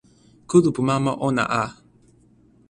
[0.49, 1.63] kulupu mama ona a.